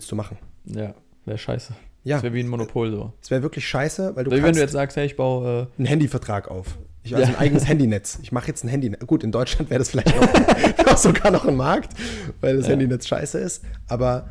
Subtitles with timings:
[0.00, 0.38] willst du machen?
[0.64, 0.94] Ja,
[1.26, 1.74] wäre scheiße.
[2.04, 2.16] Ja.
[2.16, 3.12] Das wäre wie ein Monopol so.
[3.22, 5.68] Es wäre wirklich scheiße, weil du Wie wenn du jetzt sagst, hey, ich baue.
[5.76, 6.78] einen Handyvertrag auf.
[7.02, 7.36] Ich also Ja.
[7.36, 8.18] ein eigenes Handynetz.
[8.22, 8.88] Ich mache jetzt ein Handy.
[8.90, 11.92] Gut, in Deutschland wäre das vielleicht noch, noch sogar noch ein Markt,
[12.40, 12.72] weil das Ja.
[12.72, 13.62] Handynetz scheiße ist.
[13.88, 14.30] Aber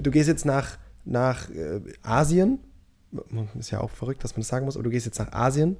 [0.00, 2.60] du gehst jetzt nach, nach äh, Asien.
[3.58, 4.76] Ist ja auch verrückt, dass man das sagen muss.
[4.76, 5.76] Aber du gehst jetzt nach Asien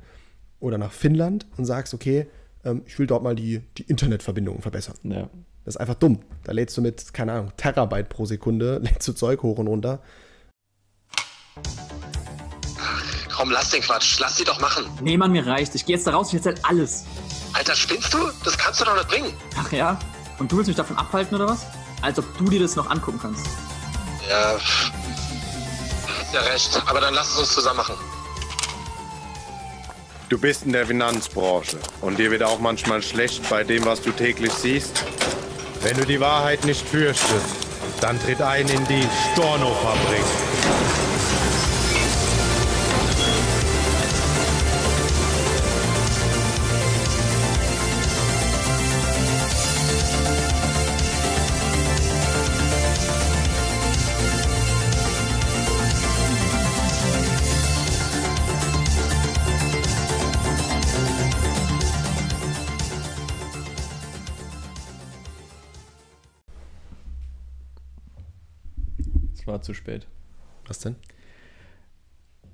[0.59, 2.27] oder nach Finnland und sagst, okay,
[2.65, 4.97] ähm, ich will dort mal die, die Internetverbindungen verbessern.
[5.05, 5.31] Äh, ja.
[5.65, 6.21] Das ist einfach dumm.
[6.45, 10.01] Da lädst du mit, keine Ahnung, Terabyte pro Sekunde, lädst du Zeug hoch und runter.
[13.35, 14.19] Komm, lass den Quatsch.
[14.21, 14.85] Lass sie doch machen.
[15.01, 15.75] Nee, Mann, mir reicht.
[15.75, 17.05] Ich gehe jetzt da raus, ich erzähl alles.
[17.55, 18.19] Alter, spinnst du?
[18.45, 19.33] Das kannst du doch nicht bringen.
[19.59, 19.99] Ach ja?
[20.39, 21.67] Und du willst mich davon abhalten oder was?
[22.03, 23.47] Als ob du dir das noch angucken kannst.
[24.29, 24.93] Ja, pff.
[26.21, 26.83] hast ja recht.
[26.87, 27.95] Aber dann lass es uns zusammen machen.
[30.29, 34.13] Du bist in der Finanzbranche und dir wird auch manchmal schlecht bei dem, was du
[34.13, 35.03] täglich siehst.
[35.83, 37.57] Wenn du die Wahrheit nicht fürchtest,
[38.03, 40.21] dann tritt ein in die Storno-Fabrik.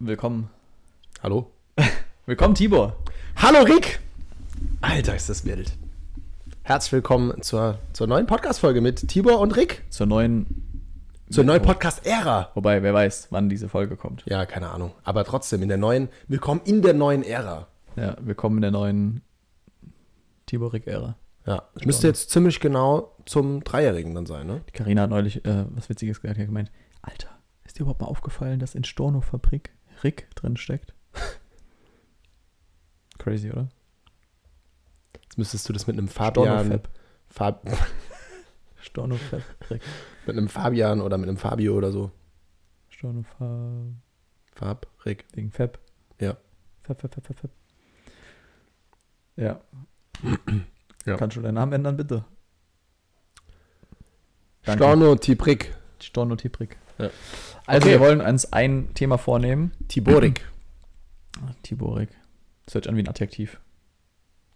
[0.06, 0.50] Willkommen.
[1.20, 1.50] Hallo?
[2.26, 2.96] Willkommen, Tibor.
[3.34, 3.98] Hallo Rick!
[4.80, 5.76] Alter, ist das wild.
[6.62, 9.82] Herzlich willkommen zur, zur neuen Podcast-Folge mit Tibor und Rick.
[9.90, 10.62] Zur neuen.
[11.28, 12.52] Zur neuen Podcast-Ära.
[12.54, 14.22] Wobei, wer weiß, wann diese Folge kommt.
[14.26, 14.92] Ja, keine Ahnung.
[15.02, 17.66] Aber trotzdem, in der neuen, willkommen in der neuen Ära.
[17.96, 19.22] Ja, willkommen in der neuen
[20.46, 21.16] Tibor Rick-Ära.
[21.46, 24.60] Ja, das müsste jetzt ziemlich genau zum Dreijährigen dann sein, ne?
[24.72, 26.38] Carina hat neulich äh, was Witziges gesagt.
[26.38, 26.70] Hat gemeint:
[27.02, 27.30] Alter,
[27.64, 30.94] ist dir überhaupt mal aufgefallen, dass in Storno-Fabrik Rick drin steckt?
[33.19, 33.69] Crazy, oder?
[35.22, 36.81] Jetzt müsstest du das mit einem Fabian.
[37.28, 37.62] Fab,
[38.81, 39.43] Storno-Fab.
[39.70, 39.82] Rick.
[40.26, 42.10] mit einem Fabian oder mit einem Fabio oder so.
[42.91, 43.93] Storno-Fab.
[44.54, 45.25] Fab, Rick.
[45.34, 45.78] Wegen Fab.
[46.20, 46.37] Ja.
[46.82, 47.50] Fab, Fab, Fab, Fab, Fab.
[49.37, 49.60] Ja.
[51.04, 51.16] Ja.
[51.16, 52.25] Kannst du deinen Namen ändern, bitte?
[54.65, 54.82] Danke.
[54.82, 56.78] Storno, Tibrick, Storno Tibrik.
[56.98, 57.10] Ja.
[57.66, 57.94] Also, Okay.
[57.94, 59.72] wir wollen uns ein Thema vornehmen.
[59.88, 60.46] Tiborik.
[61.62, 62.08] Tiborik.
[62.64, 63.60] Das hört sich an wie ein Adjektiv.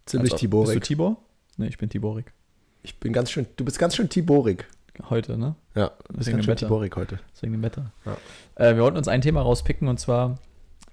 [0.05, 0.83] Ziemlich Also, Bist du Tiborik.
[0.83, 1.17] Tibor?
[1.57, 2.33] Nee, ich bin Tiborik.
[2.83, 4.67] Ich bin ganz schön, du bist ganz schön Tiborik.
[5.09, 5.55] Heute, ne?
[5.75, 6.65] Ja, du bist Wegen ganz schön Wetter.
[6.67, 7.19] Tiborik heute.
[7.33, 7.91] Deswegen dem Wetter.
[8.05, 8.17] Ja.
[8.55, 10.39] Äh, wir wollten uns ein Thema rauspicken und zwar,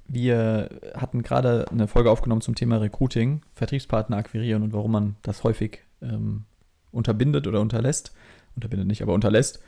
[0.07, 5.43] wir hatten gerade eine Folge aufgenommen zum Thema Recruiting, Vertriebspartner akquirieren und warum man das
[5.45, 6.45] häufig ähm,
[6.93, 8.13] unterbindet oder unterlässt.
[8.55, 9.61] Unterbindet nicht, aber unterlässt.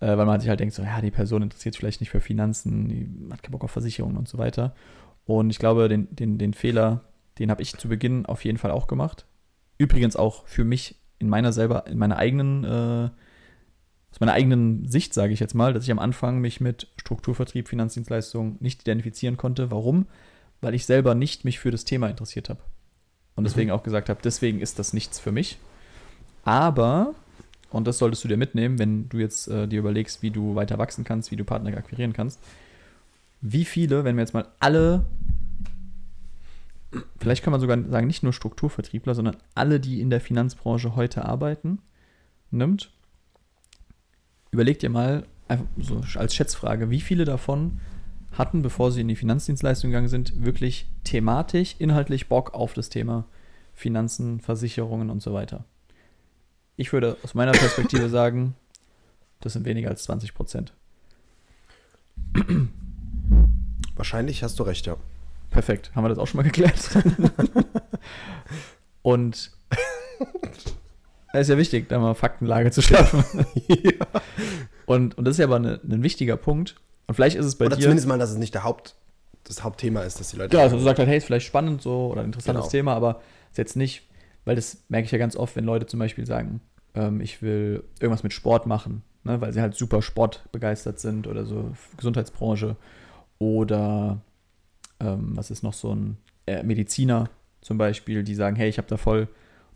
[0.00, 2.20] Äh, weil man sich halt denkt, so, ja, die Person interessiert sich vielleicht nicht für
[2.20, 4.74] Finanzen, die hat keinen Bock auf Versicherungen und so weiter.
[5.24, 7.02] Und ich glaube, den, den, den Fehler,
[7.38, 9.26] den habe ich zu Beginn auf jeden Fall auch gemacht.
[9.78, 13.10] Übrigens auch für mich in meiner selber, in meiner eigenen äh,
[14.14, 17.66] aus meiner eigenen Sicht sage ich jetzt mal, dass ich am Anfang mich mit Strukturvertrieb,
[17.66, 19.72] Finanzdienstleistungen nicht identifizieren konnte.
[19.72, 20.06] Warum?
[20.60, 22.60] Weil ich selber nicht mich für das Thema interessiert habe.
[23.34, 25.58] Und deswegen auch gesagt habe, deswegen ist das nichts für mich.
[26.44, 27.16] Aber,
[27.74, 30.78] und das solltest du dir mitnehmen, wenn du jetzt äh, dir überlegst, wie du weiter
[30.78, 32.38] wachsen kannst, wie du Partner akquirieren kannst,
[33.40, 35.04] wie viele, wenn wir jetzt mal alle,
[37.18, 41.24] vielleicht kann man sogar sagen, nicht nur Strukturvertriebler, sondern alle, die in der Finanzbranche heute
[41.24, 41.80] arbeiten,
[42.52, 42.92] nimmt,
[44.52, 47.80] überleg dir mal, einfach so als Schätzfrage, wie viele davon
[48.30, 53.24] hatten, bevor sie in die Finanzdienstleistung gegangen sind, wirklich thematisch, inhaltlich Bock auf das Thema
[53.72, 55.64] Finanzen, Versicherungen und so weiter.
[56.76, 58.54] Ich würde aus meiner Perspektive sagen,
[59.40, 60.72] das sind weniger als 20 Prozent.
[63.96, 64.96] Wahrscheinlich hast du recht, ja.
[65.50, 66.74] Perfekt, haben wir das auch schon mal geklärt.
[69.02, 69.50] und
[71.32, 73.24] es ist ja wichtig, da mal Faktenlage zu schaffen.
[74.86, 76.76] und, und das ist ja aber eine, ein wichtiger Punkt.
[77.06, 77.82] Und vielleicht ist es bei Oder dir.
[77.82, 78.96] zumindest mal, dass es nicht der Haupt,
[79.44, 80.50] das Hauptthema ist, dass die Leute.
[80.50, 82.70] Genau, also du sagst halt, hey, ist vielleicht spannend so oder ein interessantes Genau.
[82.70, 83.20] Thema, aber
[83.50, 84.02] ist jetzt nicht,
[84.44, 86.60] weil das merke ich ja ganz oft, wenn Leute zum Beispiel sagen,
[86.94, 91.44] ähm, ich will irgendwas mit Sport machen, ne, weil sie halt super sportbegeistert sind oder
[91.44, 92.76] so Gesundheitsbranche
[93.38, 94.20] oder
[95.00, 97.30] ähm, was ist noch so ein äh, Mediziner
[97.60, 99.28] zum Beispiel, die sagen, hey, ich habe da voll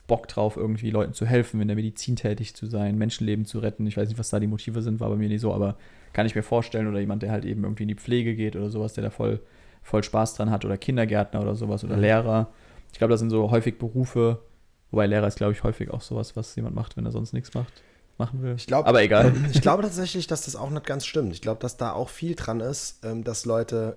[0.08, 3.86] Bock drauf, irgendwie Leuten zu helfen, in der Medizin tätig zu sein, Menschenleben zu retten.
[3.86, 5.76] Ich weiß nicht, was da die Motive sind, war bei mir nicht so, aber
[6.12, 6.88] kann ich mir vorstellen.
[6.88, 9.40] Oder jemand, der halt eben irgendwie in die Pflege geht oder sowas, der da voll,
[9.82, 10.64] voll Spaß dran hat.
[10.64, 12.48] Oder Kindergärtner oder sowas oder Lehrer.
[12.92, 14.40] Ich glaube, das sind so häufig Berufe,
[14.90, 17.54] wobei Lehrer ist, glaube ich, häufig auch sowas, was jemand macht, wenn er sonst nichts
[17.54, 17.72] macht.
[18.18, 18.54] machen will.
[18.56, 19.32] Ich glaub- Aber egal.
[19.52, 21.32] Ich glaube tatsächlich, dass das auch nicht ganz stimmt.
[21.32, 23.96] Ich glaube, dass da auch viel dran ist, ähm, dass Leute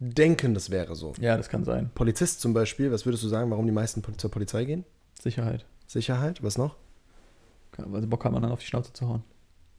[0.00, 1.12] denken, das wäre so.
[1.20, 1.88] ja, das kann sein.
[1.94, 4.84] Polizist zum Beispiel, was würdest du sagen, warum die meisten zur Polizei gehen?
[5.22, 5.64] Sicherheit.
[5.86, 6.74] Sicherheit, was noch?
[7.76, 9.22] Weil sie Bock haben, anderen auf die Schnauze zu hauen.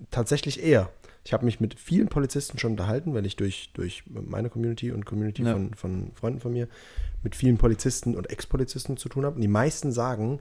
[0.10, 0.90] Tatsächlich eher.
[1.26, 5.06] Ich habe mich mit vielen Polizisten schon unterhalten, weil ich durch, durch meine Community und
[5.06, 5.54] Community Ja.
[5.54, 6.68] von, von Freunden von mir
[7.24, 9.36] mit vielen Polizisten und Ex-Polizisten zu tun habe.
[9.36, 10.40] Und die meisten sagen,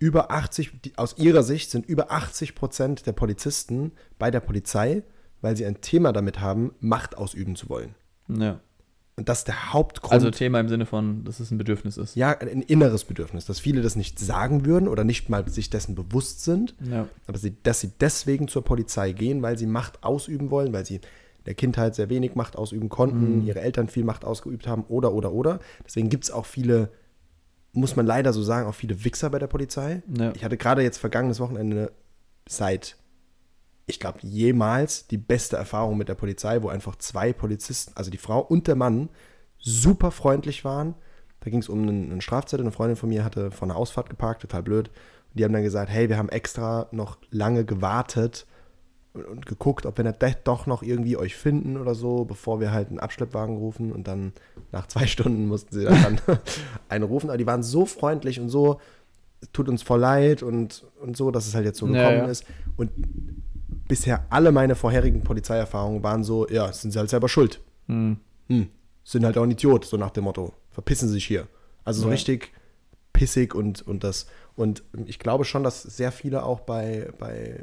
[0.00, 5.04] über 80, die, aus ihrer Sicht sind über 80 Prozent der Polizisten bei der Polizei,
[5.40, 7.94] weil sie ein Thema damit haben, Macht ausüben zu wollen.
[8.26, 8.58] Ja.
[9.16, 10.12] Und das ist der Hauptgrund.
[10.12, 12.16] Also Thema im Sinne von, dass es ein Bedürfnis ist.
[12.16, 15.94] ja, ein inneres Bedürfnis, dass viele das nicht sagen würden oder nicht mal sich dessen
[15.94, 17.06] bewusst sind, Ja.
[17.26, 20.96] aber sie, dass sie deswegen zur Polizei gehen, weil sie Macht ausüben wollen, weil sie
[20.96, 21.00] in
[21.44, 25.32] der Kindheit sehr wenig Macht ausüben konnten, ihre Eltern viel Macht ausgeübt haben oder, oder,
[25.32, 25.58] oder.
[25.84, 26.88] Deswegen gibt es auch viele,
[27.72, 30.02] muss man leider so sagen, auch viele Wichser bei der Polizei.
[30.16, 30.32] Ja.
[30.34, 31.92] Ich hatte gerade jetzt vergangenes Wochenende
[32.48, 32.96] seit,
[33.86, 38.18] ich glaube, jemals die beste Erfahrung mit der Polizei, wo einfach zwei Polizisten, also die
[38.18, 39.08] Frau und der Mann,
[39.58, 40.94] super freundlich waren.
[41.40, 42.64] Da ging es um einen, einen Strafzettel.
[42.64, 44.88] Eine Freundin von mir hatte vor einer Ausfahrt geparkt, total blöd.
[44.88, 48.46] Und die haben dann gesagt, hey, wir haben extra noch lange gewartet
[49.12, 52.70] und, und geguckt, ob wir nicht doch noch irgendwie euch finden oder so, bevor wir
[52.70, 53.92] halt einen Abschleppwagen rufen.
[53.92, 54.32] Und dann
[54.70, 56.20] nach zwei Stunden mussten sie dann
[56.88, 57.30] einen rufen.
[57.30, 58.80] Aber die waren so freundlich und so,
[59.40, 62.18] es tut uns voll leid und, und so, dass es halt jetzt so Ja, gekommen
[62.18, 62.26] ja.
[62.26, 62.44] ist.
[62.76, 62.90] Und
[63.92, 67.60] bisher alle meine vorherigen Polizeierfahrungen waren so, ja, sind sie halt selber schuld.
[67.88, 68.16] Hm.
[68.48, 68.68] Hm,
[69.04, 70.54] sind halt auch ein Idiot, so nach dem Motto.
[70.70, 71.46] Verpissen Sie sich hier.
[71.84, 72.12] Also so Ja.
[72.14, 72.52] richtig
[73.12, 74.26] pissig und, und das.
[74.56, 77.60] Und ich glaube schon, dass sehr viele auch bei, bei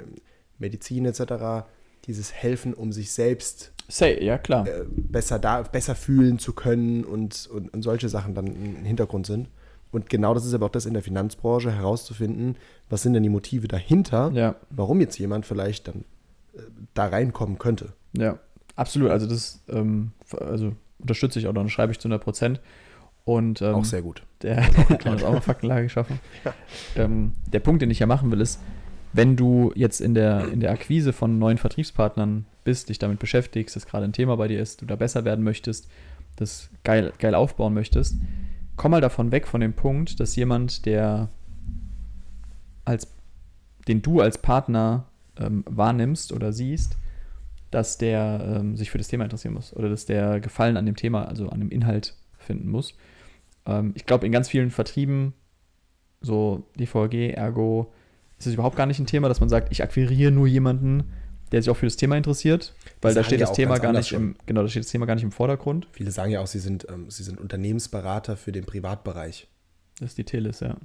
[0.60, 1.66] Medizin etc.
[2.06, 4.68] dieses Helfen, um sich selbst Say, ja klar.
[4.68, 9.26] äh, besser, da, besser fühlen zu können und, und, und solche Sachen dann im Hintergrund
[9.26, 9.50] sind.
[9.92, 12.56] Und genau das ist aber auch das in der Finanzbranche herauszufinden,
[12.88, 14.54] was sind denn die Motive dahinter, Ja.
[14.70, 16.06] warum jetzt jemand vielleicht dann
[16.94, 17.94] da reinkommen könnte.
[18.14, 18.40] Ja,
[18.76, 19.12] absolut.
[19.12, 22.62] Also das ähm, also unterstütze ich oder schreibe ich zu 100 Prozent.
[23.26, 24.24] Und ähm, auch sehr gut.
[24.42, 26.20] Der hat auch mal Faktenlage geschaffen.
[26.96, 28.60] Ähm, der Punkt, den ich ja machen will, ist,
[29.14, 33.76] wenn du jetzt in der, in der Akquise von neuen Vertriebspartnern bist, dich damit beschäftigst,
[33.76, 35.88] das gerade ein Thema bei dir ist, du da besser werden möchtest,
[36.36, 38.16] das geil, geil aufbauen möchtest,
[38.76, 41.30] komm mal davon weg von dem Punkt, dass jemand, der
[42.86, 43.08] als
[43.88, 45.06] den du als Partner
[45.40, 46.98] ähm, wahrnimmst oder siehst,
[47.72, 50.96] dass der ähm, sich für das Thema interessieren muss oder dass der Gefallen an dem
[50.96, 52.96] Thema, also an dem Inhalt finden muss.
[53.66, 55.34] Ähm, ich glaube, in ganz vielen Vertrieben,
[56.22, 57.94] so DVG, Ergo,
[58.38, 61.12] ist es überhaupt gar nicht ein Thema, dass man sagt, ich akquiriere nur jemanden,
[61.52, 64.12] der sich auch für das Thema interessiert, weil da steht ja das Thema gar nicht
[64.12, 65.88] im, genau, da steht das Thema gar nicht im Vordergrund.
[65.92, 69.48] Viele sagen ja auch, sie sind, ähm, sie sind Unternehmensberater für den Privatbereich.
[70.00, 70.78] Das ist die Teles, ja.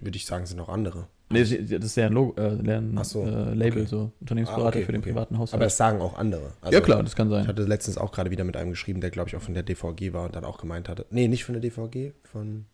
[0.00, 1.08] Würde ich sagen, sind auch andere.
[1.30, 3.86] Nee, das ist ja ein, Logo, äh, ein so, äh, Label, okay.
[3.86, 5.10] so Unternehmensberater Ah, okay, für den okay.
[5.10, 5.54] privaten Haushalt.
[5.54, 6.52] Aber das sagen auch andere.
[6.60, 7.46] Also, ja, klar, das kann Ich sein.
[7.46, 10.12] hatte letztens auch gerade wieder mit einem geschrieben, der, glaube ich, auch von der DVG
[10.12, 11.06] war und dann auch gemeint hatte.
[11.10, 12.66] Nee, nicht von der DVG, von.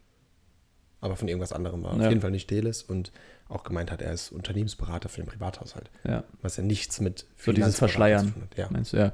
[1.00, 1.96] Aber von irgendwas anderem war.
[1.96, 2.02] Ja.
[2.02, 3.12] Auf jeden Fall nicht Teles und
[3.48, 5.90] auch gemeint hat, er ist Unternehmensberater für den Privathaushalt.
[6.06, 6.24] Ja.
[6.42, 8.34] Was ja nichts mit So dieses Verschleiern.
[8.56, 8.68] Ja.
[8.70, 9.12] Meinst du, ja.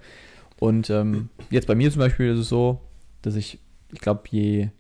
[0.59, 2.81] Und ähm, jetzt bei mir zum Beispiel ist es so,
[3.23, 3.61] dass ich,
[3.93, 4.71] ich glaube, je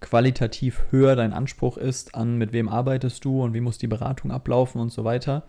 [0.00, 4.30] qualitativ höher dein Anspruch ist an, mit wem arbeitest du und wie muss die Beratung
[4.30, 5.44] ablaufen und so weiter,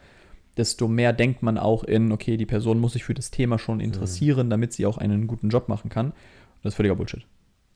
[0.58, 3.80] desto mehr denkt man auch in, okay, die Person muss sich für das Thema schon
[3.80, 6.08] interessieren, damit sie auch einen guten Job machen kann.
[6.08, 7.26] Und das ist völliger Bullshit.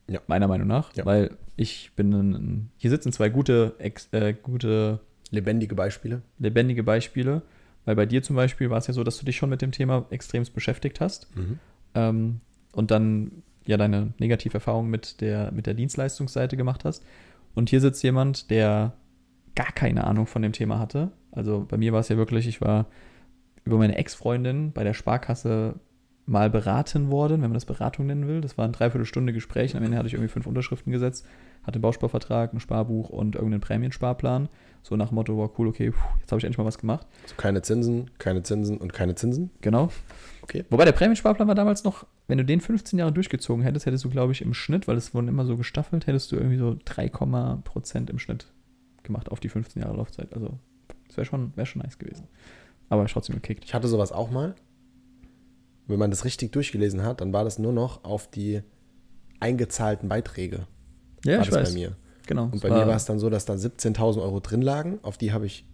[0.08, 0.20] Ja.
[0.26, 0.94] Meiner Meinung nach.
[0.94, 1.04] Ja.
[1.04, 5.00] Weil ich bin ein, hier sitzen zwei gute, äh, gute
[5.30, 6.22] Lebendige Beispiele.
[6.38, 7.42] lebendige Beispiele.
[7.84, 9.72] Weil bei dir zum Beispiel war es ja so, dass du dich schon mit dem
[9.72, 11.28] Thema extremst beschäftigt hast.
[11.94, 12.40] Ähm,
[12.72, 17.04] und dann ja deine Negativerfahrung mit der, mit der Dienstleistungsseite gemacht hast.
[17.54, 18.92] Und hier sitzt jemand, der
[19.54, 21.10] gar keine Ahnung von dem Thema hatte.
[21.32, 22.86] Also bei mir war es ja wirklich, ich war
[23.64, 25.74] über meine Ex-Freundin bei der Sparkasse
[26.30, 28.40] mal beraten worden, wenn man das Beratung nennen will.
[28.40, 29.76] Das war ein Dreiviertelstunde Gespräch.
[29.76, 31.26] Am Ende hatte ich irgendwie fünf Unterschriften gesetzt,
[31.64, 34.48] hatte einen Bausparvertrag, ein Sparbuch und irgendeinen Prämiensparplan.
[34.82, 37.04] So nach dem Motto, war cool, okay, jetzt habe ich endlich mal was gemacht.
[37.24, 39.50] Also keine Zinsen, keine Zinsen und keine Zinsen.
[39.60, 39.90] Genau.
[40.42, 40.64] Okay.
[40.70, 44.08] Wobei der Prämiensparplan war damals noch, wenn du den 15 Jahre durchgezogen hättest, hättest du,
[44.08, 47.08] glaube ich, im Schnitt, weil es wurden immer so gestaffelt, hättest du irgendwie so 3,
[47.64, 48.46] Prozent im Schnitt
[49.02, 50.32] gemacht auf die 15 Jahre Laufzeit.
[50.32, 50.60] Also,
[51.08, 52.28] das wäre schon, wär schon nice gewesen.
[52.88, 53.64] Aber ich trotzdem gekickt.
[53.64, 54.54] Ich hatte sowas auch mal.
[55.90, 58.62] Wenn man das richtig durchgelesen hat, dann war das nur noch auf die
[59.40, 60.66] eingezahlten Beiträge.
[61.24, 61.68] Ja, war ich das weiß.
[61.70, 61.96] bei mir.
[62.26, 62.44] Genau.
[62.44, 65.00] Und bei mir war es dann so, dass da 17.000 Euro drin lagen.
[65.02, 65.66] Auf die habe ich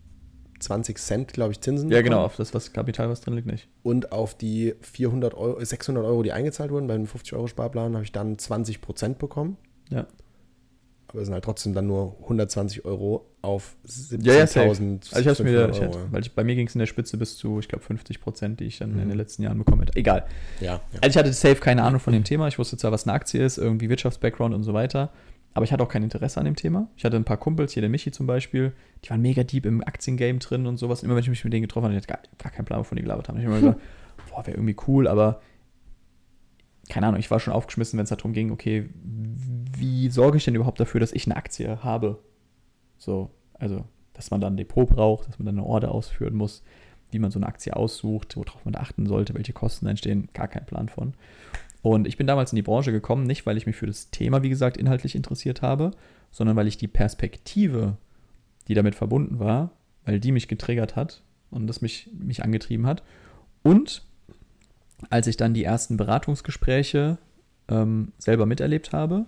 [0.60, 1.90] 20 Cent, glaube ich, Zinsen.
[1.90, 2.26] Ja, genau, bekommen.
[2.26, 3.68] auf das was Kapital, was drin liegt, nicht.
[3.82, 8.38] Und auf die 400 Euro, 600 Euro, die eingezahlt wurden, beim 50-Euro-Sparplan, habe ich dann
[8.38, 9.58] 20 Prozent bekommen.
[9.90, 10.06] Ja.
[11.16, 13.74] Aber es sind halt trotzdem dann nur 120 Euro auf
[14.20, 14.68] Ja, ja, safe.
[14.70, 15.96] 17.000 Also ich hab's mir, ich, Euro.
[16.10, 18.60] weil ich, bei mir ging es in der Spitze bis zu, ich glaube, 50 Prozent,
[18.60, 19.08] die ich dann in Mhm.
[19.08, 19.96] den letzten Jahren bekommen hätte.
[19.96, 20.26] Egal.
[20.60, 20.80] ja, ja.
[21.00, 22.48] Also ich hatte safe keine Ahnung von dem Thema.
[22.48, 25.10] Ich wusste zwar, was eine Aktie ist, irgendwie Wirtschaftsbackground und so weiter,
[25.54, 26.88] aber ich hatte auch kein Interesse an dem Thema.
[26.98, 28.72] Ich hatte ein paar Kumpels, hier der Michi zum Beispiel,
[29.04, 31.00] die waren mega deep im Aktiengame drin und sowas.
[31.00, 32.78] Und immer wenn ich mich mit denen getroffen habe, hatte ich gar, gar keinen Plan,
[32.80, 33.38] wovon die gelabert haben.
[33.38, 33.80] Ich habe immer gesagt,
[34.30, 35.40] boah, wäre irgendwie cool, aber
[36.88, 38.88] keine Ahnung, ich war schon aufgeschmissen, wenn es darum ging, okay,
[39.76, 42.22] wie sorge ich denn überhaupt dafür, dass ich eine Aktie habe?
[42.98, 46.62] So, also, dass man dann ein Depot braucht, dass man dann eine Order ausführen muss,
[47.10, 50.48] wie man so eine Aktie aussucht, worauf man da achten sollte, welche Kosten entstehen, gar
[50.48, 51.14] keinen Plan von.
[51.82, 54.42] Und ich bin damals in die Branche gekommen, nicht weil ich mich für das Thema,
[54.42, 55.92] wie gesagt, inhaltlich interessiert habe,
[56.30, 57.96] sondern weil ich die Perspektive,
[58.68, 59.70] die damit verbunden war,
[60.04, 63.02] weil die mich getriggert hat und das mich, mich angetrieben hat.
[63.62, 64.05] Und
[65.10, 67.18] als ich dann die ersten Beratungsgespräche
[67.68, 69.26] ähm, selber miterlebt habe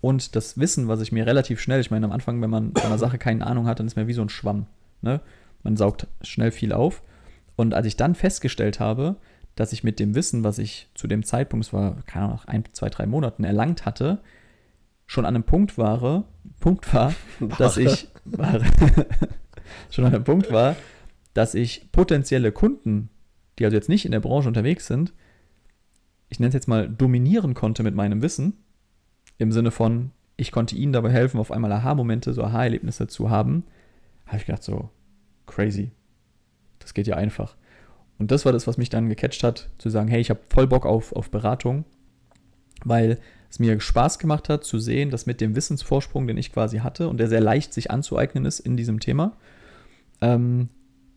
[0.00, 2.86] und das Wissen, was ich mir relativ schnell, ich meine, am Anfang, wenn man von
[2.86, 4.66] einer Sache keine Ahnung hat, dann ist man wie so ein Schwamm.
[5.02, 5.20] Ne?
[5.62, 7.02] Man saugt schnell viel auf.
[7.56, 9.16] Und als ich dann festgestellt habe,
[9.56, 12.46] dass ich mit dem Wissen, was ich zu dem Zeitpunkt, es war, keine Ahnung, nach
[12.46, 14.20] ein, zwei, drei Monaten erlangt hatte,
[15.06, 16.24] schon an einem Punkt war,
[16.60, 17.12] Punkt war,
[17.58, 18.60] dass ich war,
[19.90, 20.76] schon an einem Punkt war,
[21.34, 23.10] dass ich potenzielle Kunden,
[23.58, 25.12] die also jetzt nicht in der Branche unterwegs sind,
[26.28, 28.54] ich nenne es jetzt mal dominieren konnte mit meinem Wissen,
[29.38, 33.64] im Sinne von, ich konnte ihnen dabei helfen, auf einmal Aha-Momente, so Aha-Erlebnisse zu haben,
[34.26, 34.90] habe ich gedacht, so
[35.46, 35.90] crazy.
[36.78, 37.56] Das geht ja einfach.
[38.18, 40.66] Und das war das, was mich dann gecatcht hat, zu sagen, hey, ich habe voll
[40.66, 41.84] Bock auf, auf Beratung,
[42.84, 43.18] weil
[43.50, 47.08] es mir Spaß gemacht hat zu sehen, dass mit dem Wissensvorsprung, den ich quasi hatte
[47.08, 49.36] und der sehr leicht sich anzueignen ist in diesem Thema,
[50.20, 50.68] ähm,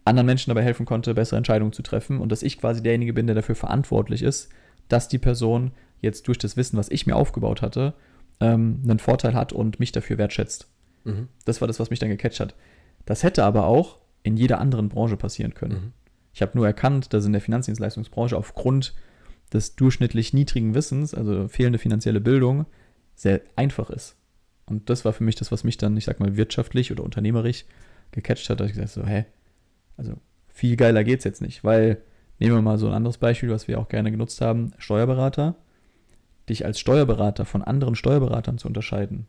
[0.05, 3.27] anderen Menschen dabei helfen konnte, bessere Entscheidungen zu treffen und dass ich quasi derjenige bin,
[3.27, 4.49] der dafür verantwortlich ist,
[4.87, 7.93] dass die Person jetzt durch das Wissen, was ich mir aufgebaut hatte,
[8.39, 10.67] ähm, einen Vorteil hat und mich dafür wertschätzt.
[11.03, 11.27] Mhm.
[11.45, 12.55] Das war das, was mich dann gecatcht hat.
[13.05, 15.73] Das hätte aber auch in jeder anderen Branche passieren können.
[15.73, 15.93] Mhm.
[16.33, 18.93] Ich habe nur erkannt, dass in der Finanzdienstleistungsbranche aufgrund
[19.53, 22.65] des durchschnittlich niedrigen Wissens, also fehlende finanzielle Bildung,
[23.15, 24.15] sehr einfach ist.
[24.65, 27.65] Und das war für mich das, was mich dann, ich sag mal, wirtschaftlich oder unternehmerisch
[28.11, 29.25] gecatcht hat, dass ich gesagt habe, so, hä,
[30.01, 30.15] also
[30.47, 32.01] viel geiler geht's jetzt nicht, weil,
[32.39, 35.55] nehmen wir mal so ein anderes Beispiel, was wir auch gerne genutzt haben, Steuerberater,
[36.49, 39.27] dich als Steuerberater von anderen Steuerberatern zu unterscheiden,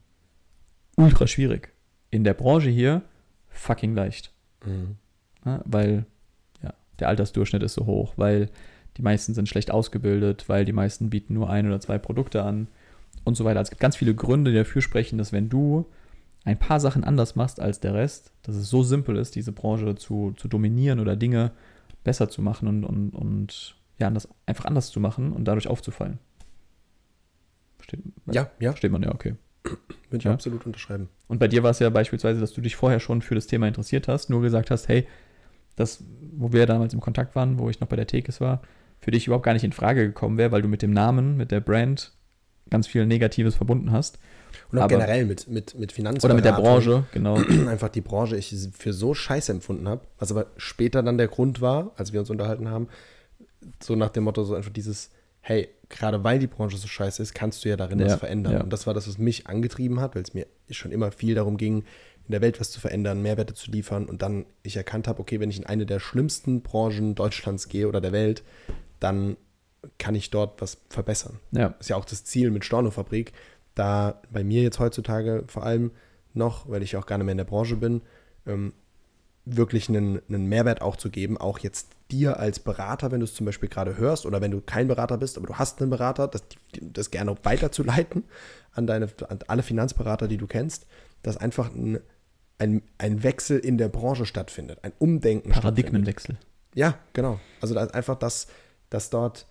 [0.96, 1.72] ultra schwierig.
[2.10, 3.02] In der Branche hier
[3.48, 4.32] fucking leicht.
[4.64, 4.96] Mhm.
[5.44, 6.06] Ja, weil
[6.62, 8.48] ja, der Altersdurchschnitt ist so hoch, weil
[8.96, 12.68] die meisten sind schlecht ausgebildet, weil die meisten bieten nur ein oder zwei Produkte an
[13.24, 13.58] und so weiter.
[13.58, 15.86] Also es gibt ganz viele Gründe, die dafür sprechen, dass wenn du
[16.44, 19.94] ein paar Sachen anders machst als der Rest, dass es so simpel ist, diese Branche
[19.94, 21.52] zu, zu dominieren oder Dinge
[22.04, 26.18] besser zu machen und, und, und ja, anders, einfach anders zu machen und dadurch aufzufallen.
[27.78, 29.34] Versteht, Ja, ja, versteht man ja, okay.
[29.64, 30.32] würde ich Ja.
[30.32, 31.08] absolut unterschreiben.
[31.28, 33.68] Und bei dir war es ja beispielsweise, dass du dich vorher schon für das Thema
[33.68, 35.06] interessiert hast, nur gesagt hast, hey,
[35.76, 38.62] das, wo wir damals im Kontakt waren, wo ich noch bei der Tekes war,
[39.00, 41.50] für dich überhaupt gar nicht in Frage gekommen wäre, weil du mit dem Namen, mit
[41.50, 42.12] der Brand
[42.70, 44.18] ganz viel Negatives verbunden hast.
[44.70, 46.24] Und auch Aber- generell mit, mit, mit Finanzberatung.
[46.30, 47.36] Oder mit der Branche, genau.
[47.68, 51.60] einfach die Branche ich für so scheiße empfunden habe, was aber später dann der Grund
[51.60, 52.88] war, als wir uns unterhalten haben,
[53.82, 57.34] so nach dem Motto, so einfach dieses, hey, gerade weil die Branche so scheiße ist,
[57.34, 58.52] kannst du ja darin Ja, was verändern.
[58.54, 58.60] ja.
[58.62, 61.56] Und das war das, was mich angetrieben hat, weil es mir schon immer viel darum
[61.56, 61.84] ging,
[62.26, 65.40] in der Welt was zu verändern, Mehrwerte zu liefern und dann ich erkannt habe, okay,
[65.40, 68.42] wenn ich in eine der schlimmsten Branchen Deutschlands gehe oder der Welt,
[69.00, 69.36] dann
[69.98, 73.32] kann ich dort was verbessern Ja, ist ja auch das Ziel mit Stornofabrik,
[73.74, 75.92] da bei mir jetzt heutzutage vor allem
[76.34, 78.02] noch, weil ich auch gar nicht mehr in der Branche bin,
[78.46, 78.72] ähm,
[79.44, 83.34] wirklich einen, einen Mehrwert auch zu geben, auch jetzt dir als Berater, wenn du es
[83.34, 86.28] zum Beispiel gerade hörst oder wenn du kein Berater bist, aber du hast einen Berater,
[86.28, 86.44] das,
[86.80, 88.24] das gerne weiterzuleiten
[88.72, 90.86] an, deine, an alle Finanzberater, die du kennst,
[91.22, 92.00] dass einfach ein,
[92.58, 95.50] ein, ein Wechsel in der Branche stattfindet, ein Umdenken.
[95.50, 96.36] Paradigmenwechsel.
[96.74, 97.40] Ja, genau.
[97.60, 98.46] Also da ist einfach, dass,
[98.90, 99.46] dass dort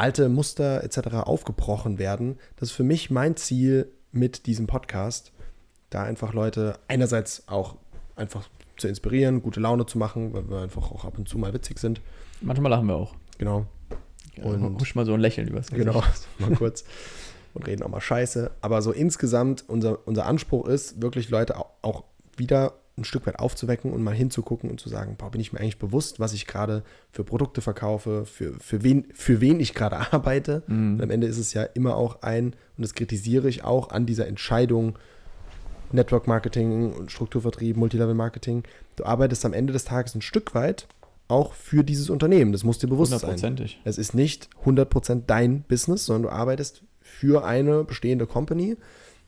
[0.00, 1.14] alte Muster etc.
[1.24, 2.38] aufgebrochen werden.
[2.56, 5.32] Das ist für mich mein Ziel mit diesem Podcast,
[5.90, 7.76] da einfach Leute einerseits auch
[8.16, 11.52] einfach zu inspirieren, gute Laune zu machen, weil wir einfach auch ab und zu mal
[11.52, 12.00] witzig sind.
[12.40, 13.14] Manchmal lachen wir auch.
[13.38, 13.66] Genau.
[14.42, 15.86] Und Und- husch mal so ein Lächeln übers Gesicht.
[15.86, 16.02] Genau,
[16.38, 16.84] mal kurz.
[17.52, 18.50] Und reden auch mal Scheiße.
[18.62, 22.04] Aber so insgesamt, unser, unser Anspruch ist, wirklich Leute au- auch
[22.36, 25.60] wieder ein Stück weit aufzuwecken und mal hinzugucken und zu sagen, boah, bin ich mir
[25.60, 26.82] eigentlich bewusst, was ich gerade
[27.12, 30.62] für Produkte verkaufe, für, für, wen, für wen ich gerade arbeite.
[30.94, 34.06] Und am Ende ist es ja immer auch ein, und das kritisiere ich auch an
[34.06, 34.98] dieser Entscheidung,
[35.92, 38.62] Network Marketing und Strukturvertrieb, Multilevel Marketing.
[38.96, 40.86] Du arbeitest am Ende des Tages ein Stück weit
[41.26, 42.52] auch für dieses Unternehmen.
[42.52, 43.30] Das muss dir bewusst sein.
[43.84, 48.76] Es ist nicht 100% dein Business, sondern du arbeitest für eine bestehende Company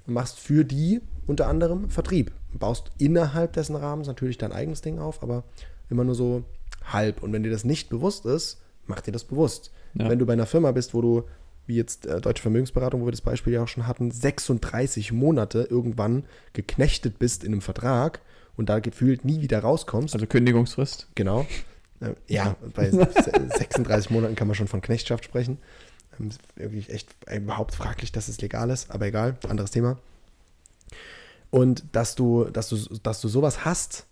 [0.07, 2.33] und machst für die unter anderem Vertrieb.
[2.53, 5.45] Du baust innerhalb dessen Rahmens natürlich dein eigenes Ding auf, aber
[5.91, 6.45] immer nur so
[6.85, 7.23] halb.
[7.23, 9.71] Und wenn dir das nicht bewusst ist, mach dir das bewusst.
[9.95, 10.09] Ja.
[10.09, 11.23] Wenn du bei einer Firma bist, wo du,
[11.67, 15.67] wie jetzt äh, Deutsche Vermögensberatung, wo wir das Beispiel ja auch schon hatten, 36 Monate
[15.71, 18.21] irgendwann geknechtet bist in einem Vertrag
[18.57, 21.09] und da gefühlt nie wieder rauskommst, Also Kündigungsfrist.
[21.15, 21.47] Genau.
[22.01, 23.09] Äh, Ja, bei se-
[23.57, 25.59] 36 Monaten kann man schon von Knechtschaft sprechen.
[26.21, 29.99] Ähm, Wirklich echt äh, überhaupt fraglich, dass es legal ist, aber egal, anderes Thema.
[31.53, 34.07] Und dass du, dass du, dass du sowas hast,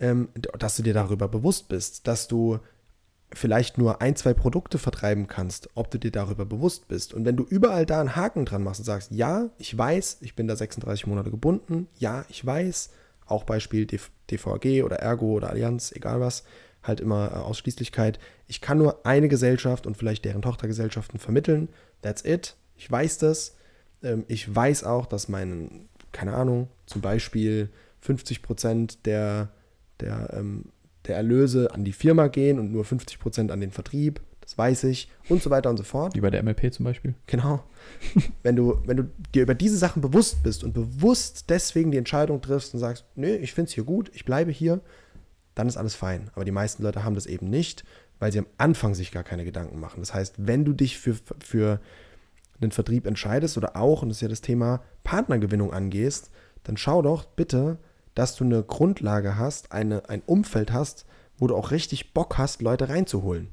[0.00, 2.58] ähm, dass du dir darüber bewusst bist, dass du
[3.32, 7.14] vielleicht nur ein, zwei Produkte vertreiben kannst, ob du dir darüber bewusst bist.
[7.14, 10.34] Und wenn du überall da einen Haken dran machst und sagst, ja, ich weiß, ich
[10.34, 12.90] bin da 36 Monate gebunden, ja, ich weiß,
[13.26, 16.42] auch Beispiel DV DVG oder Ergo oder Allianz, egal was,
[16.82, 18.18] halt immer äh, Ausschließlichkeit.
[18.48, 21.68] Ich kann nur eine Gesellschaft und vielleicht deren Tochtergesellschaften vermitteln.
[22.02, 22.56] That's it.
[22.76, 23.54] Ich weiß das.
[24.02, 29.50] Ähm, ich weiß auch, dass meinen, keine Ahnung, zum Beispiel 50 Prozent der,
[30.00, 30.66] der, ähm,
[31.06, 34.20] der Erlöse an die Firma gehen und nur 50 Prozent an den Vertrieb.
[34.40, 36.14] Das weiß ich und so weiter und so fort.
[36.16, 37.14] Wie bei der MLP zum Beispiel.
[37.26, 37.62] Genau.
[38.42, 39.04] wenn, du, wenn du
[39.34, 43.36] dir über diese Sachen bewusst bist und bewusst deswegen die Entscheidung triffst und sagst, nee,
[43.36, 44.80] ich finde es hier gut, ich bleibe hier,
[45.54, 46.30] dann ist alles fein.
[46.34, 47.84] Aber die meisten Leute haben das eben nicht,
[48.18, 50.00] weil sie am Anfang sich gar keine Gedanken machen.
[50.00, 51.80] Das heißt, wenn du dich für, für
[52.62, 56.30] einen Vertrieb entscheidest oder auch, und das ist ja das Thema Partnergewinnung angehst,
[56.64, 57.78] dann schau doch bitte,
[58.14, 62.62] dass du eine Grundlage hast, eine, ein Umfeld hast, wo du auch richtig Bock hast,
[62.62, 63.48] Leute reinzuholen.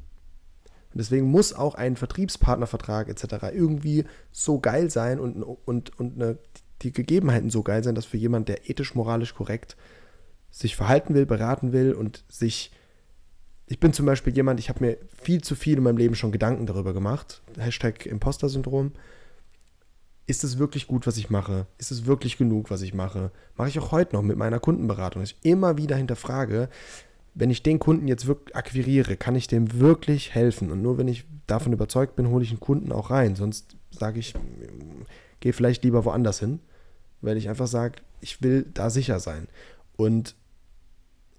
[0.92, 3.54] Und deswegen muss auch ein Vertriebspartnervertrag etc.
[3.54, 6.38] irgendwie so geil sein und, und, und eine,
[6.82, 9.78] die Gegebenheiten so geil sein, dass für jemanden, der ethisch, moralisch korrekt
[10.52, 12.72] sich verhalten will, beraten will und sich.
[13.72, 16.32] Ich bin zum Beispiel jemand, ich habe mir viel zu viel in meinem Leben schon
[16.32, 17.44] Gedanken darüber gemacht.
[17.56, 18.94] Hashtag Imposter-Syndrom.
[20.26, 21.68] Ist es wirklich gut, was ich mache?
[21.78, 23.32] Ist es wirklich genug, was ich mache?
[23.58, 25.22] Mache ich auch heute noch mit meiner Kundenberatung.
[25.22, 26.68] Ich immer wieder hinterfrage,
[27.36, 30.72] wenn ich den Kunden jetzt wirklich akquiriere, kann ich dem wirklich helfen?
[30.72, 33.36] Und nur wenn ich davon überzeugt bin, hole ich einen Kunden auch rein.
[33.36, 34.34] Sonst sage ich,
[35.42, 36.60] gehe vielleicht lieber woanders hin,
[37.22, 39.48] weil ich einfach sage, ich will da sicher sein.
[39.96, 40.36] Und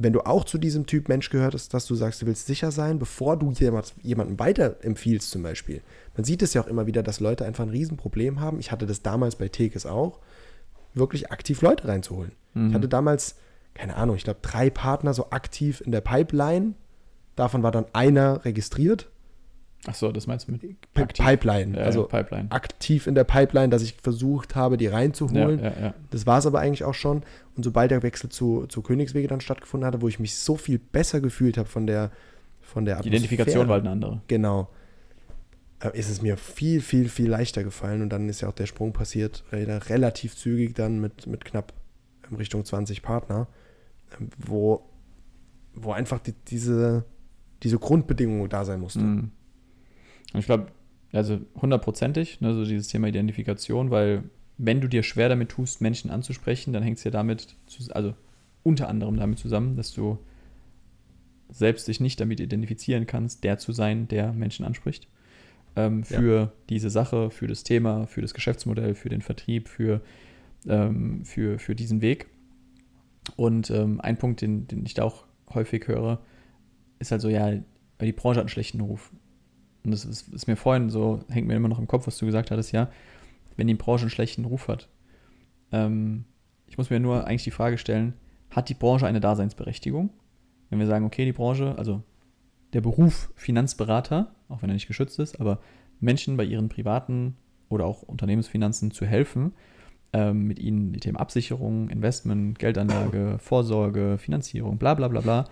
[0.03, 2.99] wenn du auch zu diesem Typ Mensch gehörst, dass du sagst, du willst sicher sein,
[2.99, 5.83] bevor du jemand, jemanden weiterempfiehlst zum Beispiel.
[6.17, 8.59] Man sieht es ja auch immer wieder, dass Leute einfach ein Riesenproblem haben.
[8.61, 10.19] Ich hatte das damals bei Tekes auch,
[10.95, 12.33] wirklich aktiv Leute reinzuholen.
[12.69, 13.37] Ich hatte damals,
[13.75, 16.75] keine Ahnung, ich glaube drei Partner so aktiv in der Pipeline.
[17.37, 19.09] Davon war dann einer registriert.
[19.87, 20.63] Achso, das meinst du mit
[20.95, 21.25] aktiv?
[21.25, 22.51] Pipeline, Ja, also Pipeline.
[22.51, 25.59] aktiv in der Pipeline, dass ich versucht habe, die reinzuholen.
[25.59, 25.95] ja, ja.
[26.11, 27.23] Das war es aber eigentlich auch schon.
[27.57, 30.79] Und sobald der Wechsel zu, zu Königswege dann stattgefunden hatte, wo ich mich so viel
[30.79, 32.11] besser gefühlt habe von der,
[32.61, 34.21] von der Die Identifikation war halt eine andere.
[34.29, 34.69] Genau.
[35.83, 38.03] äh, Ist es mir viel, viel, viel leichter gefallen.
[38.03, 41.73] Und dann ist ja auch der Sprung passiert, äh, relativ zügig dann mit, mit knapp
[42.31, 43.47] in Richtung 20 Partner,
[44.21, 44.83] ähm, wo,
[45.75, 47.05] wo einfach die, diese,
[47.63, 49.01] diese Grundbedingung da sein musste.
[49.01, 49.31] Mhm.
[50.33, 50.69] Und ich glaube,
[51.13, 54.25] also hundertprozentig, ne, so dieses Thema Identifikation, weil
[54.59, 57.57] wenn du dir schwer damit tust, Menschen anzusprechen, dann hängt es ja damit,
[57.91, 58.15] also
[58.63, 60.19] unter anderem damit zusammen, dass du
[61.49, 65.09] selbst dich nicht damit identifizieren kannst, der zu sein, der Menschen anspricht.
[65.77, 70.01] Ähm, für diese Sache, für das Thema, für das Geschäftsmodell, für den Vertrieb, für,
[70.69, 72.27] ähm, für, für diesen Weg.
[73.37, 76.21] Und ähm, ein Punkt, den, den ich da auch häufig höre,
[76.99, 77.53] ist halt so, ja,
[78.01, 79.13] die Branche hat einen schlechten Ruf.
[79.85, 82.27] Und das ist, ist mir vorhin so, hängt mir immer noch im Kopf, was du
[82.27, 82.91] gesagt hattest, ja,
[83.57, 84.89] wenn die Branche einen schlechten Ruf hat.
[85.73, 86.25] Ähm,
[86.67, 88.15] ich muss mir nur eigentlich die Frage stellen,
[88.51, 90.11] hat die Branche eine Daseinsberechtigung?
[90.69, 92.03] Wenn wir sagen, okay, die Branche, also
[92.73, 95.61] der Beruf Finanzberater, auch wenn er nicht geschützt ist, aber
[95.99, 97.37] Menschen bei ihren privaten
[97.69, 99.53] oder auch Unternehmensfinanzen zu helfen,
[100.13, 105.45] ähm, mit ihnen die Themen Absicherung, Investment, Geldanlage, Vorsorge, Finanzierung, bla bla bla bla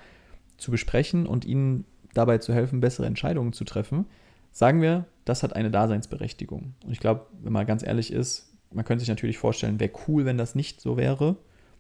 [0.57, 4.07] zu besprechen und ihnen dabei zu helfen, bessere Entscheidungen zu treffen,
[4.53, 6.75] sagen wir, das hat eine Daseinsberechtigung.
[6.85, 10.25] Und ich glaube, wenn man ganz ehrlich ist, man könnte sich natürlich vorstellen, wäre cool,
[10.25, 11.37] wenn das nicht so wäre,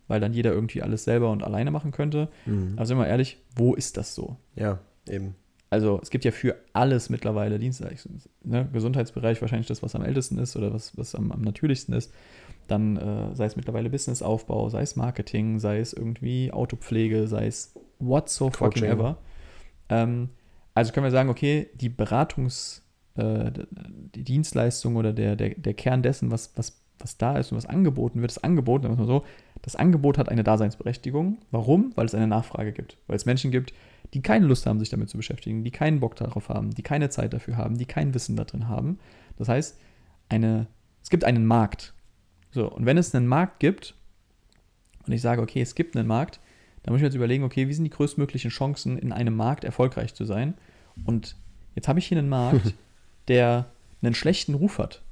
[0.06, 2.28] weil dann jeder irgendwie alles selber und alleine machen könnte.
[2.46, 2.74] Mhm.
[2.76, 4.36] Aber sind wir ehrlich, wo ist das so?
[4.54, 5.34] Ja, eben.
[5.70, 8.22] Also es gibt ja für alles mittlerweile Dienstleistungen.
[8.42, 8.68] Ne?
[8.72, 12.12] Gesundheitsbereich wahrscheinlich das, was am ältesten ist oder was, was am, am natürlichsten ist.
[12.68, 17.74] Dann äh, sei es mittlerweile Businessaufbau, sei es Marketing, sei es irgendwie Autopflege, sei es
[17.98, 19.18] what so fucking ever.
[19.88, 20.30] Ähm,
[20.74, 22.82] also können wir sagen, okay, die Beratungs,
[23.16, 23.50] äh,
[24.14, 27.66] die Dienstleistung oder der, der, der Kern dessen, was, was, was da ist und was
[27.66, 29.24] angeboten wird, das Angebot, sagen wir mal so,
[29.62, 31.38] das Angebot hat eine Daseinsberechtigung.
[31.50, 31.92] Warum?
[31.96, 32.96] Weil es eine Nachfrage gibt.
[33.06, 33.72] Weil es Menschen gibt,
[34.14, 37.10] die keine Lust haben, sich damit zu beschäftigen, die keinen Bock darauf haben, die keine
[37.10, 38.98] Zeit dafür haben, die kein Wissen da drin haben.
[39.36, 39.78] Das heißt,
[40.28, 40.66] eine,
[41.02, 41.94] es gibt einen Markt.
[42.50, 43.94] So, und wenn es einen Markt gibt,
[45.06, 46.40] und ich sage, okay, es gibt einen Markt,
[46.88, 49.62] dann muss ich mir jetzt überlegen, okay, wie sind die größtmöglichen Chancen, in einem Markt
[49.62, 50.54] erfolgreich zu sein?
[51.04, 51.36] Und
[51.74, 52.72] jetzt habe ich hier einen Markt,
[53.28, 53.70] der
[54.00, 55.02] einen schlechten Ruf hat.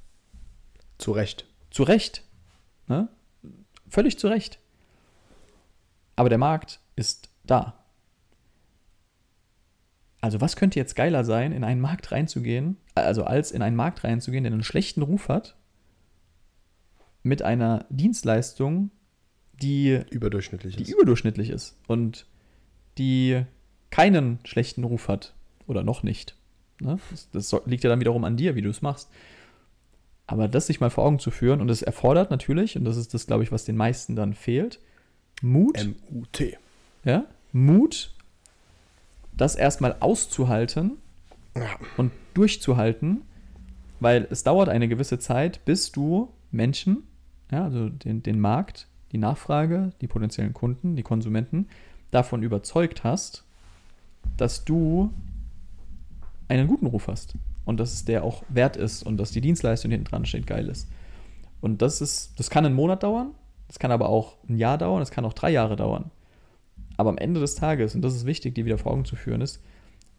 [0.97, 1.45] Zu Recht.
[1.71, 2.25] Zu Recht.
[2.89, 3.09] Ne?
[3.91, 4.59] Völlig zu Recht.
[6.17, 7.85] Aber der Markt ist da.
[10.23, 14.03] Also was könnte jetzt geiler sein, in einen Markt reinzugehen, also als in einen Markt
[14.03, 15.57] reinzugehen, der einen schlechten Ruf hat,
[17.23, 18.93] mit einer Dienstleistung,
[19.63, 20.91] die, Überdurchschnittlich die ist.
[20.93, 22.27] überdurchschnittlich ist und
[22.99, 23.43] die
[23.91, 25.35] keinen schlechten Ruf hat
[25.67, 26.35] oder noch nicht.
[26.81, 26.99] Ne?
[27.11, 29.09] Das, das liegt ja dann wiederum an dir, wie du es machst.
[30.27, 33.15] Aber das sich mal vor Augen zu führen und es erfordert natürlich, und das ist
[33.15, 34.81] das, glaube ich, was den meisten dann fehlt,
[35.41, 36.57] Mut, M-U-T.
[37.05, 38.13] ja, Mut,
[39.37, 40.93] das erstmal auszuhalten
[41.57, 41.79] Ja.
[41.97, 43.23] und durchzuhalten,
[44.01, 47.05] weil es dauert eine gewisse Zeit, bis du Menschen,
[47.53, 51.69] ja, also den, den Markt, die Nachfrage, die potenziellen Kunden, die Konsumenten
[52.11, 53.45] davon überzeugt hast,
[54.37, 55.13] dass du
[56.49, 59.97] einen guten Ruf hast und dass der auch wert ist und dass die Dienstleistung, die
[59.97, 60.89] hinten dran steht, geil ist.
[61.61, 63.33] Und das ist, das kann einen Monat dauern,
[63.69, 66.11] das kann aber auch ein Jahr dauern, das kann auch drei Jahre dauern.
[66.97, 69.41] Aber am Ende des Tages, und das ist wichtig, dir wieder vor Augen zu führen,
[69.41, 69.61] ist,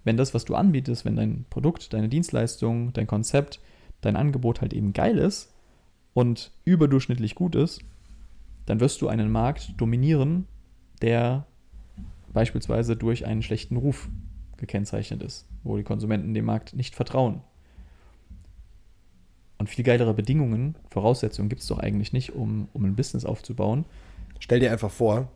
[0.04, 3.60] wenn das, was du anbietest, wenn dein Produkt, deine Dienstleistung, dein Konzept,
[4.02, 5.54] dein Angebot halt eben geil ist
[6.14, 7.82] und überdurchschnittlich gut ist,
[8.68, 10.46] dann wirst du einen Markt dominieren,
[11.02, 11.48] der
[12.32, 14.10] beispielsweise durch einen schlechten Ruf
[14.58, 17.42] gekennzeichnet ist, wo die Konsumenten dem Markt nicht vertrauen.
[19.58, 23.86] Und viel geilere Bedingungen, Voraussetzungen gibt es doch eigentlich nicht, um, um ein Business aufzubauen.
[24.40, 25.32] Stell dir einfach vor,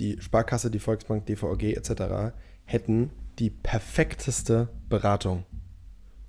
[0.00, 2.32] die Sparkasse, die Volksbank, DVG etc.
[2.64, 5.44] hätten die perfekteste Beratung.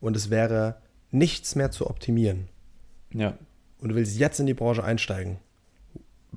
[0.01, 0.81] Und es wäre
[1.11, 2.49] nichts mehr zu optimieren.
[3.13, 3.37] Ja,
[3.79, 5.37] Und du willst jetzt in die Branche einsteigen.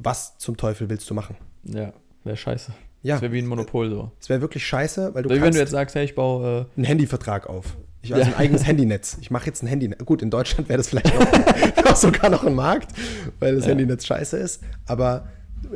[0.04, 1.36] Was zum Teufel willst du machen?
[1.64, 1.92] ja,
[2.24, 2.72] wäre scheiße.
[3.02, 3.14] Ja.
[3.16, 4.12] Das wäre wie ein Monopol so.
[4.20, 6.66] Es wäre wirklich scheiße, weil du Wie wenn du jetzt sagst, hey, ich baue.
[6.76, 7.76] einen Handyvertrag auf.
[8.00, 8.34] Ich also Ja.
[8.36, 9.18] ein eigenes Handynetz.
[9.20, 10.04] Ich mache jetzt ein Handynetz.
[10.04, 11.12] Gut, in Deutschland wäre das vielleicht
[11.84, 12.92] noch sogar noch ein Markt,
[13.40, 13.70] weil das Ja.
[13.70, 14.62] Handynetz scheiße ist.
[14.86, 15.26] Aber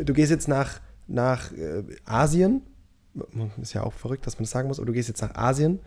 [0.05, 2.63] du gehst jetzt nach, nach äh, Asien.
[3.61, 5.81] Ist ja auch verrückt, dass man das sagen muss, aber du gehst jetzt nach Asien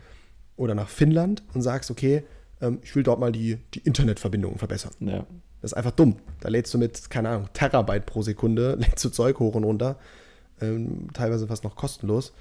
[0.56, 2.24] oder nach Finnland und sagst, okay,
[2.60, 4.92] ähm, ich will dort mal die, die Internetverbindungen verbessern.
[5.00, 5.26] Äh, ja,
[5.60, 6.16] Das ist einfach dumm.
[6.40, 9.98] Da lädst du mit, keine Ahnung, Terabyte pro Sekunde, lädst du Zeug hoch und runter.
[10.60, 12.32] Ähm, teilweise fast noch kostenlos,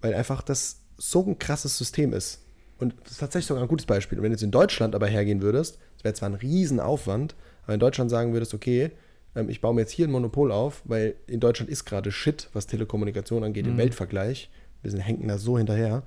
[0.00, 2.42] weil einfach das so ein krasses System ist.
[2.78, 4.18] Und das ist tatsächlich sogar ein gutes Beispiel.
[4.18, 7.74] Und wenn du jetzt in Deutschland aber hergehen würdest, das wäre zwar ein Riesenaufwand, aber
[7.74, 8.92] in Deutschland sagen würdest, okay,
[9.34, 12.48] ähm, ich baue mir jetzt hier ein Monopol auf, weil in Deutschland ist gerade Shit,
[12.52, 14.50] was Telekommunikation angeht, im Weltvergleich.
[14.82, 16.02] Wir sind, hängen da so hinterher.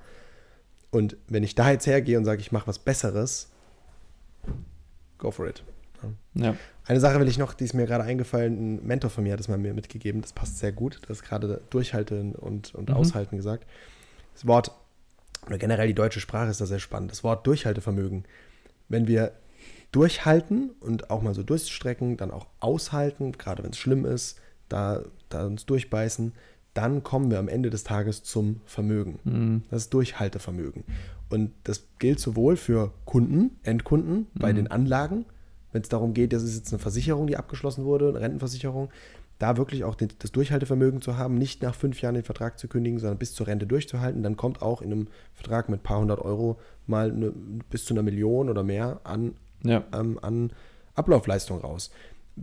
[0.90, 3.50] Und wenn ich da jetzt hergehe und sage, ich mache was Besseres,
[5.18, 5.62] go for it.
[6.34, 6.54] Ja,
[6.86, 8.76] Eine Sache will ich noch, die ist mir gerade eingefallen.
[8.76, 10.20] Ein Mentor von mir hat es mal mir mitgegeben.
[10.22, 11.00] Das passt sehr gut.
[11.02, 12.96] Das ist gerade Durchhalten und, und Mhm.
[12.96, 13.66] Aushalten gesagt.
[14.34, 14.70] Das Wort,
[15.46, 17.10] oder generell die deutsche Sprache ist da sehr spannend.
[17.10, 18.24] Das Wort Durchhaltevermögen.
[18.88, 19.32] Wenn wir
[19.92, 24.38] durchhalten und auch mal so durchstrecken, dann auch aushalten, gerade wenn es schlimm ist,
[24.68, 26.32] da, da uns durchbeißen,
[26.74, 29.18] dann kommen wir am Ende des Tages zum Vermögen.
[29.24, 29.62] Mhm.
[29.70, 30.84] Das ist Durchhaltevermögen.
[31.28, 35.24] Und das gilt sowohl für Kunden, Endkunden, bei den Anlagen,
[35.72, 38.90] wenn es darum geht, das ist jetzt eine Versicherung, die abgeschlossen wurde, eine Rentenversicherung,
[39.38, 42.68] da wirklich auch den, das Durchhaltevermögen zu haben, nicht nach fünf Jahren den Vertrag zu
[42.68, 44.22] kündigen, sondern bis zur Rente durchzuhalten.
[44.22, 47.32] Dann kommt auch in einem Vertrag mit ein paar hundert Euro mal eine,
[47.70, 50.52] bis zu einer Million oder mehr an ja, ähm, an
[50.94, 51.90] Ablaufleistung raus.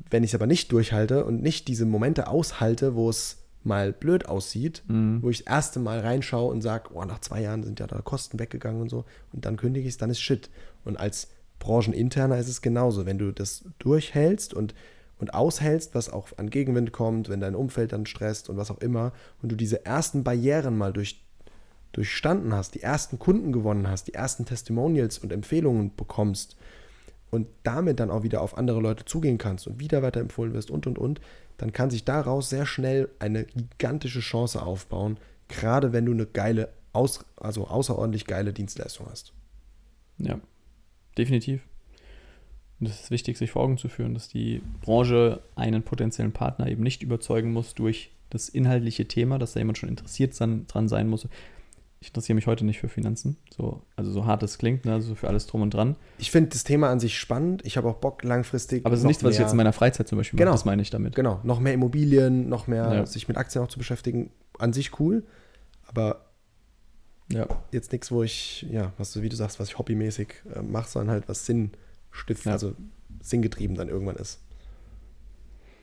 [0.10, 4.28] Wenn ich es aber nicht durchhalte und nicht diese Momente aushalte, wo es mal blöd
[4.28, 4.84] aussieht,
[5.22, 8.02] wo ich das erste Mal reinschaue und sage, oh, nach zwei Jahren sind ja da
[8.02, 10.50] Kosten weggegangen und so, und dann kündige ich es, dann ist Shit.
[10.86, 11.28] Und als
[11.60, 13.06] Brancheninterner ist es genauso.
[13.06, 14.74] Wenn du das durchhältst und,
[15.20, 18.80] und aushältst, was auch an Gegenwind kommt, wenn dein Umfeld dann stresst und was auch
[18.80, 21.24] immer, und du diese ersten Barrieren mal durch,
[21.92, 26.56] durchstanden hast, die ersten Kunden gewonnen hast, die ersten Testimonials und Empfehlungen bekommst,
[27.32, 30.88] und damit dann auch wieder auf andere Leute zugehen kannst und wieder weiterempfohlen wirst und
[30.88, 31.22] und und,
[31.58, 35.18] dann kann sich daraus sehr schnell eine gigantische Chance aufbauen,
[35.48, 39.34] gerade wenn du eine geile, aus, also außerordentlich geile Dienstleistung hast.
[40.18, 40.40] ja,
[41.18, 41.62] definitiv.
[42.80, 46.68] Und es ist wichtig, sich vor Augen zu führen, dass die Branche einen potenziellen Partner
[46.68, 50.88] eben nicht überzeugen muss durch das inhaltliche Thema, dass da jemand schon interessiert sein, dran
[50.88, 51.28] sein muss.
[52.02, 55.16] Ich interessiere mich heute nicht für Finanzen, so, also so hart es klingt, ne, also
[55.16, 55.98] für alles drum und dran.
[56.18, 57.66] Ich finde das Thema an sich spannend.
[57.66, 58.86] Ich habe auch Bock langfristig.
[58.86, 60.52] Aber es ist nichts, was ich jetzt in meiner Freizeit zum Beispiel Genau.
[60.52, 61.16] mache, das meine ich damit.
[61.16, 63.06] Genau, noch mehr Immobilien, noch mehr Ja.
[63.06, 64.32] sich mit Aktien auch zu beschäftigen.
[64.58, 65.26] An sich cool,
[65.88, 66.29] aber
[67.32, 70.62] Ja, jetzt nichts, wo ich, ja, was du, wie du sagst, was ich hobbymäßig äh,
[70.62, 71.72] mache, sondern halt was Sinn
[72.12, 72.52] stiftet, Ja.
[72.54, 72.74] also
[73.22, 74.40] sinngetrieben dann irgendwann ist.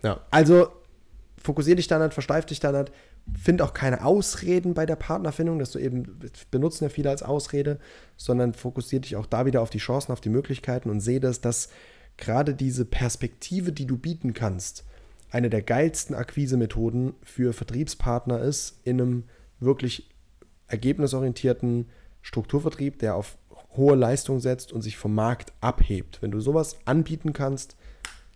[0.02, 0.68] Ja, also
[1.38, 2.92] fokussier dich da nicht, versteif dich da nicht,
[3.40, 6.18] find auch keine Ausreden bei der Partnerfindung, dass du eben,
[6.50, 7.78] benutzen ja viele als Ausrede,
[8.16, 11.40] sondern fokussier dich auch da wieder auf die Chancen, auf die Möglichkeiten und sehe das,
[11.40, 11.68] dass
[12.16, 14.84] gerade diese Perspektive, die du bieten kannst,
[15.30, 19.24] eine der geilsten Akquisemethoden für Vertriebspartner ist, in einem
[19.60, 20.08] wirklich
[20.68, 21.86] ergebnisorientierten
[22.22, 23.38] Strukturvertrieb, der auf
[23.76, 26.22] hohe Leistung setzt und sich vom Markt abhebt.
[26.22, 27.76] Wenn du sowas anbieten kannst,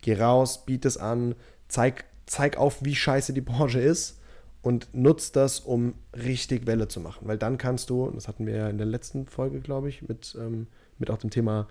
[0.01, 1.35] geh raus, biete es an,
[1.67, 4.19] zeig, zeig auf, wie scheiße die Branche ist
[4.61, 7.27] und nutz das, um richtig Welle zu machen.
[7.27, 10.37] Weil dann kannst du, das hatten wir ja in der letzten Folge, glaube ich, mit,
[10.39, 10.67] ähm,
[10.97, 11.67] mit auch dem Thema,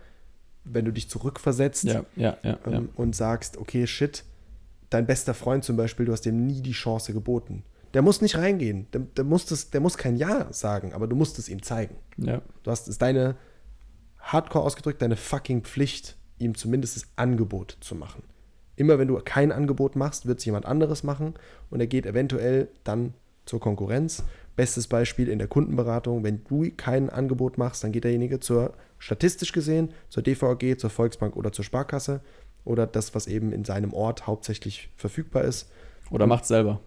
[0.64, 2.58] wenn du dich zurückversetzt Ja, ja, ja.
[2.66, 2.72] ja.
[2.72, 4.24] ähm, und sagst, okay, shit,
[4.90, 7.62] dein bester Freund zum Beispiel, du hast dem nie die Chance geboten.
[7.94, 11.16] Der muss nicht reingehen, der, der, muss, das, der muss kein Ja sagen, aber du
[11.16, 11.96] musst es ihm zeigen.
[12.16, 12.40] ja.
[12.62, 13.36] Du hast es deine,
[14.20, 18.22] hardcore ausgedrückt, deine fucking Pflicht, ihm zumindest das Angebot zu machen.
[18.76, 21.34] Immer wenn du kein Angebot machst, wird es jemand anderes machen
[21.68, 24.22] und er geht eventuell dann zur Konkurrenz.
[24.56, 29.52] Bestes Beispiel in der Kundenberatung, wenn du kein Angebot machst, dann geht derjenige zur, statistisch
[29.52, 32.20] gesehen, zur DVG, zur Volksbank oder zur Sparkasse
[32.64, 35.70] oder das, was eben in seinem Ort hauptsächlich verfügbar ist.
[36.10, 36.80] Oder macht selber,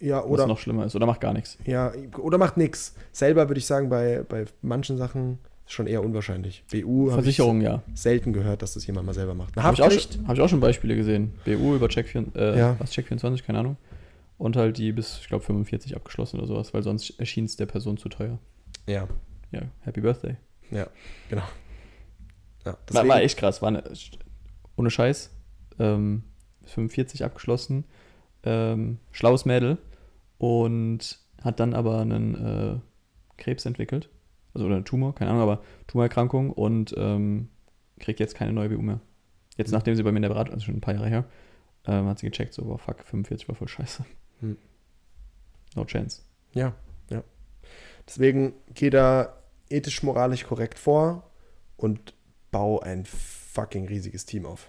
[0.00, 0.94] Ja, was oder noch schlimmer ist.
[0.96, 1.56] Oder macht gar nichts.
[1.64, 2.94] ja, oder macht nichts.
[3.12, 6.62] Selber würde ich sagen, bei, bei manchen Sachen ist schon eher unwahrscheinlich.
[6.70, 7.82] BU Versicherung, ja.
[7.94, 9.56] selten gehört, dass das jemand mal selber macht.
[9.56, 9.90] Habe ich, auch
[10.28, 11.32] hab ich auch schon Beispiele gesehen.
[11.44, 12.76] BU über Check, 4, äh, Ja.
[12.78, 13.76] was Check 24, keine Ahnung.
[14.36, 17.66] Und halt die bis, ich glaube, 45 abgeschlossen oder sowas, weil sonst erschien es der
[17.66, 18.38] Person zu teuer.
[18.86, 19.08] Ja,
[19.52, 20.36] Ja, Happy Birthday.
[20.70, 20.86] ja,
[21.30, 21.44] genau.
[22.66, 23.84] Ja, War, war echt krass, war eine,
[24.76, 25.30] ohne Scheiß.
[25.78, 26.24] Ähm,
[26.64, 27.84] 45 abgeschlossen.
[28.44, 29.78] Ähm, schlaues Mädel.
[30.38, 32.76] Und hat dann aber einen äh,
[33.36, 34.08] Krebs entwickelt.
[34.54, 37.48] Also oder einen Tumor, keine Ahnung, aber Tumorerkrankung und ähm,
[37.98, 39.00] kriegt jetzt keine neue BU mehr.
[39.56, 39.74] Jetzt, Mhm.
[39.78, 41.24] nachdem sie bei mir in der Beratung, also schon ein paar Jahre her,
[41.86, 44.04] ähm, hat sie gecheckt, so, boah, fuck, 45 war voll scheiße.
[44.40, 44.56] Hm.
[45.76, 46.22] No chance.
[46.52, 46.74] ja,
[47.10, 47.22] ja.
[48.06, 49.36] Deswegen geh da
[49.70, 51.30] ethisch, moralisch korrekt vor
[51.76, 52.14] und
[52.50, 54.68] bau ein fucking riesiges Team auf.